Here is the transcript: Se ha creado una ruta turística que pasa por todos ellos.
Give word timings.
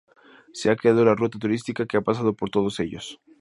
Se 0.51 0.71
ha 0.71 0.75
creado 0.75 1.03
una 1.03 1.13
ruta 1.13 1.37
turística 1.37 1.85
que 1.85 2.01
pasa 2.01 2.23
por 2.31 2.49
todos 2.49 2.79
ellos. 2.79 3.21